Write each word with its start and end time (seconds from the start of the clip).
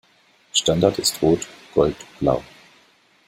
Standard 0.51 0.97
ist 0.97 1.21
Rot-Gold-Blau. 1.21 2.41